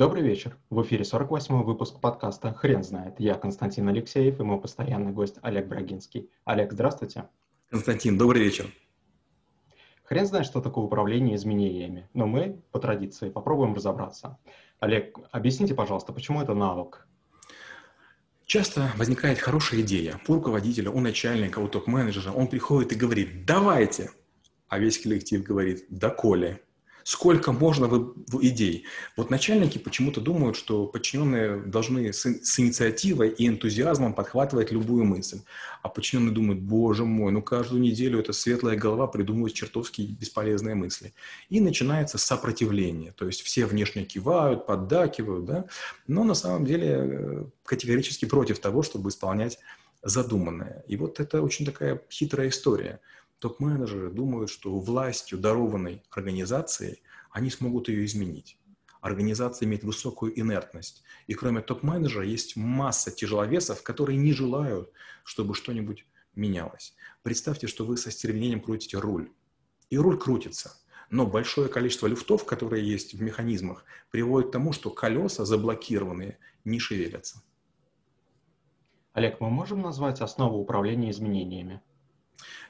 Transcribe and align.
Добрый 0.00 0.22
вечер. 0.22 0.56
В 0.70 0.80
эфире 0.80 1.02
48-й 1.02 1.62
выпуск 1.62 2.00
подкаста 2.00 2.54
«Хрен 2.54 2.82
знает». 2.82 3.16
Я 3.18 3.34
Константин 3.34 3.86
Алексеев 3.86 4.40
и 4.40 4.42
мой 4.42 4.58
постоянный 4.58 5.12
гость 5.12 5.36
Олег 5.42 5.66
Брагинский. 5.66 6.30
Олег, 6.46 6.72
здравствуйте. 6.72 7.28
Константин, 7.68 8.16
добрый 8.16 8.42
вечер. 8.42 8.72
Хрен 10.04 10.24
знает, 10.24 10.46
что 10.46 10.62
такое 10.62 10.86
управление 10.86 11.36
изменениями, 11.36 12.08
но 12.14 12.26
мы, 12.26 12.62
по 12.72 12.78
традиции, 12.78 13.28
попробуем 13.28 13.74
разобраться. 13.74 14.38
Олег, 14.78 15.18
объясните, 15.32 15.74
пожалуйста, 15.74 16.14
почему 16.14 16.40
это 16.40 16.54
навык? 16.54 17.06
Часто 18.46 18.92
возникает 18.96 19.38
хорошая 19.38 19.82
идея 19.82 20.18
у 20.26 20.32
руководителя, 20.32 20.90
у 20.90 21.00
начальника, 21.00 21.58
у 21.58 21.68
топ-менеджера. 21.68 22.32
Он 22.32 22.46
приходит 22.46 22.92
и 22.92 22.96
говорит 22.96 23.44
«давайте», 23.44 24.12
а 24.66 24.78
весь 24.78 24.98
коллектив 24.98 25.42
говорит 25.42 25.84
«да 25.90 26.08
коли». 26.08 26.64
Сколько 27.04 27.52
можно 27.52 27.86
вы, 27.86 28.14
идей? 28.42 28.84
Вот 29.16 29.30
начальники 29.30 29.78
почему-то 29.78 30.20
думают, 30.20 30.56
что 30.56 30.86
подчиненные 30.86 31.56
должны 31.62 32.12
с, 32.12 32.24
с 32.24 32.60
инициативой 32.60 33.30
и 33.30 33.48
энтузиазмом 33.48 34.14
подхватывать 34.14 34.70
любую 34.70 35.04
мысль. 35.04 35.40
А 35.82 35.88
подчиненные 35.88 36.32
думают, 36.32 36.60
боже 36.60 37.04
мой, 37.04 37.32
ну 37.32 37.42
каждую 37.42 37.80
неделю 37.80 38.20
эта 38.20 38.32
светлая 38.32 38.76
голова 38.76 39.06
придумывает 39.06 39.54
чертовски 39.54 40.02
бесполезные 40.02 40.74
мысли. 40.74 41.14
И 41.48 41.60
начинается 41.60 42.18
сопротивление. 42.18 43.12
То 43.12 43.26
есть 43.26 43.42
все 43.42 43.66
внешне 43.66 44.04
кивают, 44.04 44.66
поддакивают, 44.66 45.44
да? 45.44 45.64
но 46.06 46.24
на 46.24 46.34
самом 46.34 46.64
деле 46.64 46.88
э, 46.88 47.44
категорически 47.64 48.24
против 48.26 48.58
того, 48.58 48.82
чтобы 48.82 49.08
исполнять 49.08 49.58
задуманное. 50.02 50.84
И 50.88 50.96
вот 50.96 51.20
это 51.20 51.42
очень 51.42 51.66
такая 51.66 52.00
хитрая 52.10 52.48
история– 52.48 53.00
топ-менеджеры 53.40 54.10
думают, 54.10 54.50
что 54.50 54.78
властью, 54.78 55.38
дарованной 55.38 56.02
организацией, 56.10 57.02
они 57.30 57.50
смогут 57.50 57.88
ее 57.88 58.04
изменить. 58.04 58.58
Организация 59.00 59.66
имеет 59.66 59.82
высокую 59.82 60.38
инертность. 60.38 61.02
И 61.26 61.34
кроме 61.34 61.62
топ-менеджера 61.62 62.24
есть 62.24 62.56
масса 62.56 63.10
тяжеловесов, 63.10 63.82
которые 63.82 64.18
не 64.18 64.32
желают, 64.32 64.92
чтобы 65.24 65.54
что-нибудь 65.54 66.06
менялось. 66.34 66.94
Представьте, 67.22 67.66
что 67.66 67.84
вы 67.84 67.96
со 67.96 68.10
стервенением 68.10 68.60
крутите 68.60 68.98
руль. 68.98 69.32
И 69.88 69.96
руль 69.96 70.18
крутится. 70.18 70.76
Но 71.08 71.26
большое 71.26 71.68
количество 71.68 72.06
люфтов, 72.06 72.44
которые 72.44 72.88
есть 72.88 73.14
в 73.14 73.22
механизмах, 73.22 73.84
приводит 74.10 74.50
к 74.50 74.52
тому, 74.52 74.72
что 74.72 74.90
колеса 74.90 75.44
заблокированные 75.44 76.38
не 76.64 76.78
шевелятся. 76.78 77.42
Олег, 79.12 79.40
мы 79.40 79.50
можем 79.50 79.80
назвать 79.80 80.20
основу 80.20 80.58
управления 80.58 81.10
изменениями? 81.10 81.82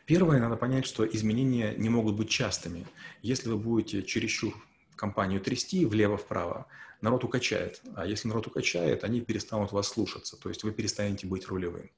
Первое, 0.07 0.41
надо 0.41 0.57
понять, 0.57 0.87
что 0.87 1.07
изменения 1.07 1.75
не 1.77 1.89
могут 1.89 2.17
быть 2.17 2.29
частыми. 2.29 2.87
Если 3.23 3.49
вы 3.49 3.59
будете 3.59 4.03
чересчур 4.03 4.55
компанию 4.97 5.41
трясти 5.41 5.87
влево-вправо, 5.87 6.67
народ 7.01 7.25
укачает. 7.25 7.81
А 7.95 8.07
если 8.07 8.29
народ 8.29 8.47
укачает, 8.47 9.05
они 9.05 9.21
перестанут 9.21 9.73
вас 9.73 9.89
слушаться, 9.89 10.37
то 10.37 10.49
есть 10.49 10.65
вы 10.65 10.73
перестанете 10.73 11.27
быть 11.27 11.47
рулевым. 11.47 11.91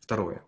Второе. 0.00 0.44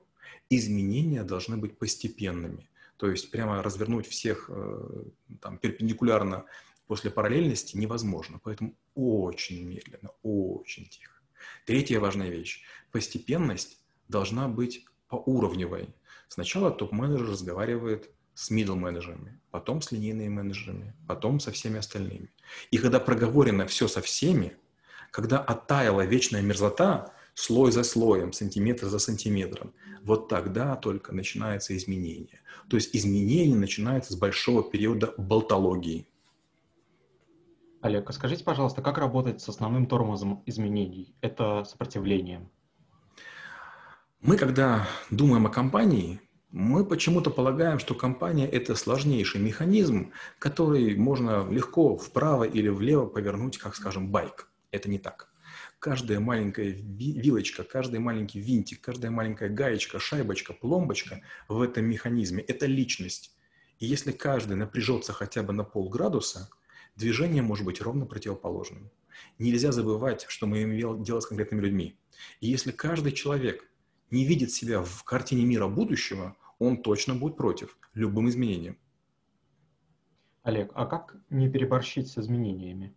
Изменения 0.51 1.23
должны 1.23 1.57
быть 1.57 1.79
постепенными. 1.79 2.69
То 2.97 3.11
есть 3.11 3.31
прямо 3.31 3.63
развернуть 3.63 4.07
всех 4.07 4.49
э, 4.49 5.05
там, 5.41 5.59
перпендикулярно 5.59 6.45
после 6.87 7.11
параллельности 7.11 7.77
невозможно. 7.77 8.39
Поэтому 8.43 8.77
очень 8.95 9.67
медленно, 9.67 10.11
очень 10.23 10.87
тихо. 10.87 11.21
Третья 11.67 11.99
важная 12.01 12.29
вещь. 12.29 12.63
Постепенность 12.91 13.79
должна 14.09 14.49
быть 14.49 14.85
поуровневой. 15.09 15.89
Сначала 16.33 16.71
топ-менеджер 16.71 17.29
разговаривает 17.29 18.11
с 18.33 18.51
middle 18.51 18.75
менеджерами, 18.75 19.39
потом 19.51 19.83
с 19.83 19.93
линейными 19.93 20.31
менеджерами, 20.31 20.95
потом 21.07 21.41
со 21.41 21.53
всеми 21.53 21.79
остальными. 21.79 22.31
И 22.71 22.79
когда 22.79 23.01
проговорено 23.01 23.67
все 23.67 23.87
со 23.87 24.01
всеми, 24.01 24.57
когда 25.11 25.41
оттаяла 25.41 26.07
вечная 26.07 26.41
мерзлота, 26.41 27.13
слой 27.35 27.71
за 27.71 27.85
слоем, 27.85 28.33
сантиметр 28.33 28.87
за 28.87 28.99
сантиметром, 28.99 29.75
вот 30.05 30.31
тогда 30.31 30.75
только 30.77 31.15
начинается 31.15 31.77
изменение. 31.77 32.41
То 32.71 32.77
есть 32.77 32.97
изменение 32.97 33.59
начинается 33.59 34.15
с 34.15 34.17
большого 34.17 34.63
периода 34.63 35.13
болтологии. 35.19 36.09
Олег, 37.83 38.09
а 38.09 38.13
скажите, 38.15 38.43
пожалуйста, 38.43 38.81
как 38.81 38.97
работать 38.97 39.43
с 39.43 39.51
основным 39.51 39.85
тормозом 39.85 40.43
изменений? 40.47 41.15
Это 41.21 41.65
сопротивлением. 41.65 42.49
Мы, 44.23 44.37
когда 44.37 44.89
думаем 45.11 45.47
о 45.47 45.51
компании, 45.51 46.21
мы 46.53 46.87
почему-то 46.87 47.29
полагаем, 47.29 47.81
что 47.81 47.97
компания– 47.97 48.49
это 48.53 48.77
сложнейший 48.77 49.41
механизм, 49.41 50.13
который 50.39 50.95
можно 50.95 51.45
легко 51.51 51.97
вправо 51.97 52.45
или 52.45 52.69
влево 52.69 53.07
повернуть, 53.07 53.59
как, 53.59 53.75
скажем, 53.75 54.13
байк. 54.13 54.49
Это 54.71 54.89
не 54.89 55.01
так. 55.01 55.33
Каждая 55.81 56.21
маленькая 56.21 56.69
вилочка, 56.71 57.65
каждый 57.65 57.99
маленький 57.99 58.39
винтик, 58.39 58.81
каждая 58.81 59.11
маленькая 59.11 59.49
гаечка, 59.49 59.99
шайбочка, 59.99 60.53
пломбочка 60.53 61.23
в 61.49 61.61
этом 61.61 61.87
механизме– 61.87 62.45
это 62.47 62.67
личность. 62.67 63.35
И 63.81 63.87
если 63.87 64.13
каждый 64.13 64.57
напряжется 64.57 65.13
хотя 65.13 65.43
бы 65.43 65.53
на 65.53 65.65
полградуса, 65.65 66.49
движение 66.95 67.43
может 67.43 67.65
быть 67.65 67.81
ровно 67.81 68.07
противоположным. 68.07 68.89
Нельзя 69.41 69.73
забывать, 69.73 70.27
что 70.29 70.47
мы 70.47 70.63
имеем 70.63 71.03
дело 71.03 71.19
с 71.19 71.27
конкретными 71.27 71.63
людьми. 71.63 71.99
И 72.39 72.47
если 72.47 72.71
каждый 72.71 73.11
человек 73.11 73.69
не 74.13 74.25
видит 74.25 74.53
себя 74.53 74.83
в 74.83 75.03
картине 75.05 75.45
мира 75.45 75.67
будущего, 75.67 76.37
он 76.59 76.83
точно 76.83 77.15
будет 77.15 77.37
против 77.37 77.77
любым 77.95 78.29
изменениям. 78.29 78.77
Олег, 80.43 80.71
а 80.75 80.87
как 80.87 81.17
не 81.31 81.49
переборщить 81.49 82.09
с 82.09 82.19
изменениями? 82.19 82.95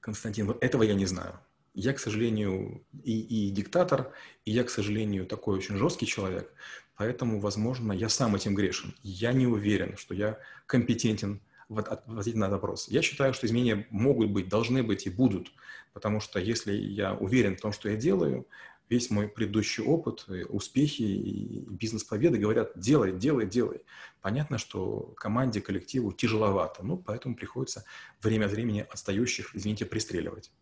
Константин, 0.00 0.46
вот 0.46 0.62
этого 0.62 0.82
я 0.82 0.94
не 0.94 1.06
знаю. 1.06 1.38
Я, 1.74 1.94
к 1.94 2.00
сожалению, 2.00 2.84
и, 3.02 3.48
и 3.48 3.50
диктатор, 3.50 4.12
и 4.44 4.50
я, 4.50 4.64
к 4.64 4.70
сожалению, 4.70 5.26
такой 5.26 5.56
очень 5.56 5.76
жесткий 5.76 6.06
человек, 6.06 6.52
поэтому, 6.96 7.40
возможно, 7.40 7.92
я 7.92 8.08
сам 8.08 8.34
этим 8.34 8.54
грешен. 8.54 8.94
Я 9.02 9.32
не 9.32 9.46
уверен, 9.46 9.96
что 9.96 10.12
я 10.12 10.38
компетентен 10.66 11.40
в 11.68 11.78
ответить 11.78 12.34
на 12.34 12.50
вопрос. 12.50 12.88
Я 12.88 13.00
считаю, 13.00 13.32
что 13.32 13.46
изменения 13.46 13.86
могут 13.90 14.30
быть, 14.30 14.48
должны 14.48 14.82
быть 14.82 15.06
и 15.06 15.10
будут, 15.10 15.52
потому 15.94 16.20
что 16.20 16.38
если 16.38 16.72
я 16.74 17.14
уверен 17.14 17.56
в 17.56 17.60
том, 17.60 17.72
что 17.72 17.88
я 17.88 17.96
делаю, 17.96 18.46
весь 18.92 19.10
мой 19.10 19.26
предыдущий 19.26 19.82
опыт, 19.82 20.26
успехи 20.50 21.02
и 21.02 21.64
бизнес-победы 21.70 22.36
говорят 22.36 22.72
«делай, 22.76 23.12
делай, 23.12 23.46
делай». 23.46 23.84
Понятно, 24.20 24.58
что 24.58 25.14
команде, 25.16 25.62
коллективу 25.62 26.12
тяжеловато, 26.12 26.84
ну, 26.84 26.98
поэтому 26.98 27.34
приходится 27.34 27.84
время 28.20 28.44
от 28.46 28.52
времени 28.52 28.86
отстающих, 28.92 29.56
извините, 29.56 29.86
пристреливать. 29.86 30.52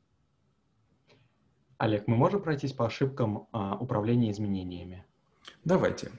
Олег, 1.78 2.06
мы 2.06 2.16
можем 2.16 2.40
пройтись 2.40 2.72
по 2.72 2.86
ошибкам 2.86 3.48
а, 3.52 3.76
управления 3.76 4.30
изменениями? 4.30 5.04
Давайте. 5.65 6.11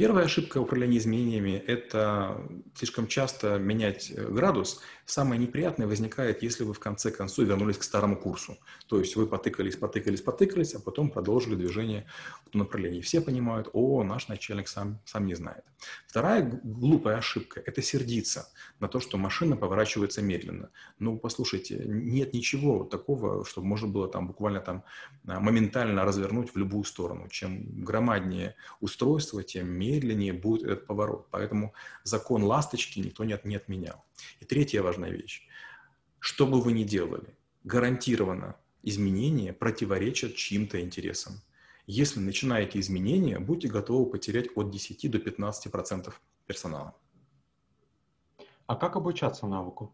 Первая 0.00 0.24
ошибка 0.24 0.58
управления 0.58 0.96
изменениями– 0.96 1.62
это 1.66 2.40
слишком 2.74 3.06
часто 3.06 3.58
менять 3.58 4.10
э, 4.10 4.28
градус. 4.28 4.80
Самое 5.04 5.38
неприятное 5.38 5.86
возникает, 5.86 6.42
если 6.42 6.64
вы 6.64 6.72
в 6.72 6.78
конце 6.78 7.10
концов 7.10 7.44
вернулись 7.46 7.76
к 7.76 7.82
старому 7.82 8.16
курсу. 8.16 8.56
То 8.86 8.98
есть 8.98 9.16
вы 9.16 9.26
потыкались, 9.26 9.76
потыкались, 9.76 10.22
потыкались, 10.22 10.74
а 10.74 10.80
потом 10.80 11.10
продолжили 11.10 11.56
движение 11.56 12.06
в 12.46 12.50
том 12.50 12.60
направлении. 12.60 13.02
Все 13.02 13.20
понимают, 13.20 13.68
о, 13.74 14.02
наш 14.04 14.28
начальник 14.28 14.68
сам, 14.68 15.00
сам 15.04 15.26
не 15.26 15.34
знает. 15.34 15.64
Вторая 16.06 16.60
глупая 16.62 17.18
ошибка– 17.18 17.60
это 17.66 17.82
сердиться 17.82 18.48
на 18.78 18.88
то, 18.88 19.00
что 19.00 19.18
машина 19.18 19.56
поворачивается 19.56 20.22
медленно. 20.22 20.70
Ну, 20.98 21.18
послушайте, 21.18 21.82
нет 21.84 22.32
ничего 22.32 22.84
такого, 22.84 23.44
чтобы 23.44 23.66
можно 23.66 23.88
было 23.88 24.08
там 24.08 24.28
буквально 24.28 24.60
там 24.60 24.84
а, 25.26 25.40
моментально 25.40 26.04
развернуть 26.04 26.54
в 26.54 26.56
любую 26.56 26.84
сторону. 26.84 27.28
Чем 27.28 27.84
громаднее 27.84 28.54
устройство, 28.80 29.42
тем 29.42 29.68
медленнее 29.68 30.32
будет 30.32 30.64
этот 30.64 30.86
поворот. 30.86 31.28
Поэтому 31.30 31.74
закон 32.02 32.42
ласточки 32.42 32.98
никто 32.98 33.24
не, 33.24 33.38
не 33.44 33.56
отменял. 33.56 34.04
И 34.40 34.44
третья 34.44 34.82
важная 34.82 35.10
вещь. 35.10 35.46
Что 36.18 36.46
бы 36.46 36.60
вы 36.60 36.72
ни 36.72 36.84
делали, 36.84 37.36
гарантированно 37.64 38.56
изменения 38.82 39.52
противоречат 39.52 40.34
чьим-то 40.34 40.80
интересам. 40.80 41.40
Если 41.86 42.20
начинаете 42.20 42.78
изменения, 42.80 43.38
будьте 43.38 43.68
готовы 43.68 44.10
потерять 44.10 44.48
от 44.54 44.70
10 44.70 45.10
до 45.10 45.18
15% 45.18 45.70
процентов 45.70 46.20
персонала. 46.46 46.94
А 48.66 48.76
как 48.76 48.96
обучаться 48.96 49.46
навыку? 49.46 49.92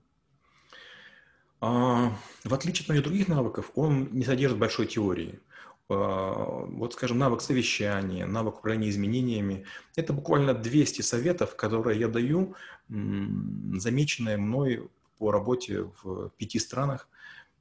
А, 1.61 2.15
в 2.45 2.53
отличие 2.53 2.83
от 2.83 2.89
многих 2.91 3.05
других 3.05 3.29
навыков, 3.29 3.71
он 3.75 4.11
не 4.13 4.25
содержит 4.25 4.59
большой 4.59 4.87
теории. 4.87 5.41
А, 5.89 6.65
вот, 6.67 6.95
скажем, 6.95 7.19
навык 7.19 7.41
совещания, 7.41 8.27
навык 8.27 8.59
управления 8.59 8.91
изменениями. 8.91 9.65
Это 9.95 10.13
буквально 10.13 10.53
200 10.53 11.03
советов, 11.03 11.55
которые 11.55 12.01
я 12.01 12.09
даю, 12.09 12.55
замеченные 12.89 14.37
мной 14.37 14.89
по 15.19 15.31
работе 15.31 15.91
в 16.03 16.31
пяти 16.31 16.59
странах 16.59 17.09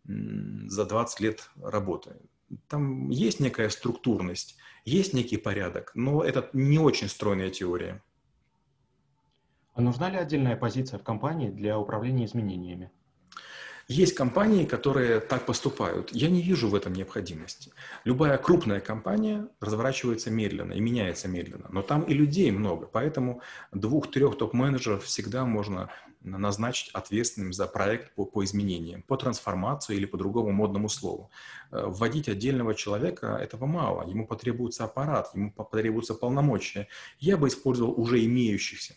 за 0.05 0.85
20 0.85 1.19
лет 1.19 1.49
работы. 1.61 2.15
Там 2.67 3.09
есть 3.09 3.39
некая 3.39 3.69
структурность, 3.69 4.57
есть 4.85 5.13
некий 5.13 5.37
порядок, 5.37 5.91
но 5.95 6.23
это 6.23 6.49
не 6.53 6.79
очень 6.79 7.09
стройная 7.09 7.49
теория. 7.49 8.03
А 9.73 9.81
нужна 9.81 10.09
ли 10.09 10.17
отдельная 10.17 10.55
позиция 10.55 10.99
в 10.99 11.03
компании 11.03 11.49
для 11.49 11.77
управления 11.77 12.25
изменениями? 12.25 12.91
Есть 13.87 14.15
компании, 14.15 14.65
которые 14.65 15.19
так 15.19 15.45
поступают. 15.45 16.11
Я 16.11 16.29
не 16.31 16.41
вижу 16.41 16.69
в 16.69 16.73
этом 16.73 16.93
необходимости. 16.93 17.71
Любая 18.03 18.39
крупная 18.39 18.79
компания 18.79 19.47
разворачивается 19.59 20.31
медленно 20.31 20.73
и 20.73 20.79
меняется 20.79 21.27
медленно. 21.27 21.67
Но 21.69 21.83
там 21.83 22.01
и 22.01 22.13
людей 22.15 22.49
много, 22.49 22.87
поэтому 22.87 23.41
двух-трех 23.71 24.39
топ-менеджеров 24.39 25.03
всегда 25.03 25.45
можно 25.45 25.91
назначить 26.21 26.89
ответственным 26.93 27.53
за 27.53 27.67
проект 27.67 28.15
по, 28.15 28.25
по 28.25 28.43
изменениям, 28.43 29.03
по 29.03 29.17
трансформации 29.17 29.95
или 29.95 30.05
по 30.05 30.17
другому 30.17 30.51
модному 30.51 30.89
слову. 30.89 31.29
Э, 31.71 31.85
вводить 31.85 32.27
отдельного 32.27 32.73
человека 32.73 33.37
этого 33.39 33.67
мало. 33.67 34.09
Ему 34.09 34.25
потребуется 34.25 34.83
аппарат, 34.85 35.29
ему 35.35 35.51
потребуются 35.51 36.15
полномочия. 36.15 36.87
Я 37.19 37.37
бы 37.37 37.49
использовал 37.49 37.93
уже 37.99 38.25
имеющихся. 38.25 38.95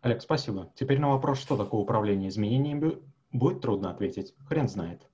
Олег, 0.00 0.22
спасибо. 0.22 0.72
Теперь 0.76 0.98
на 0.98 1.10
вопрос, 1.10 1.40
что 1.40 1.58
такое 1.58 1.82
управление 1.82 2.30
изменениями, 2.30 2.98
будет 3.32 3.60
трудно 3.60 3.90
ответить. 3.90 4.34
Хрен 4.46 4.68
знает. 4.68 5.08